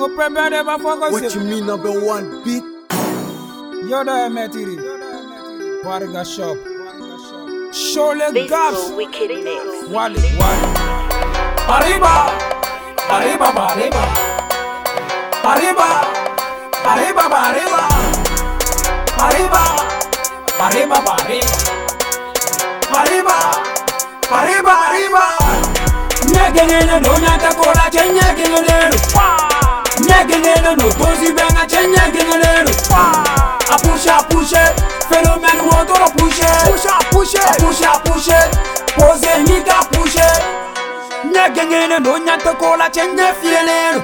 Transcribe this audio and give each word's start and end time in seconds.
go 0.00 0.08
premier 0.16 0.48
dem 0.50 0.66
afọkọ 0.66 1.04
se. 1.04 1.10
What 1.20 1.34
you 1.34 1.40
mean 1.50 1.64
number 1.70 1.92
one 2.14 2.24
beat? 2.44 2.64
Yọ̀dọ̀ 3.90 4.14
ẹ̀ 4.26 4.32
mẹ́tìrì. 4.36 4.76
Wariga 5.86 6.22
shop. 6.34 6.56
Ṣọlẹ̀ 7.90 8.30
gaps. 8.52 8.82
Wale 9.94 10.22
wale. 10.40 10.64
Pariba 11.68 12.14
pariba 13.10 13.48
pariba. 13.58 14.04
Pariba 15.44 15.88
pariba 16.84 17.24
pariba. 17.34 17.82
Pariba 19.18 19.62
pariba 20.58 20.96
pariba. 21.08 21.36
Pariba 22.92 23.38
pariba 24.30 24.74
pariba. 24.80 25.24
Nyagengene 26.32 26.96
do 27.04 27.12
nyata 27.22 27.50
kola 27.60 27.84
chenye 27.94 28.26
kinyo 28.36 28.60
deru. 28.68 28.98
Wow. 29.16 29.39
ngenelo 30.24 30.76
nobozi 30.76 31.32
bengatenya 31.32 32.04
ngenelelo 32.10 32.70
ah. 32.96 33.24
apushe 33.74 34.10
apushe 34.10 34.60
felomani 35.10 35.60
wotoro 35.60 36.06
pushe 36.16 36.46
apushe 37.00 37.38
apushe 37.86 38.34
boze 38.98 39.38
nika 39.44 39.74
pushe 39.92 40.24
nyagengene 41.32 41.98
nonyatekola 41.98 42.90
chenye 42.90 43.24
fielelo 43.40 44.02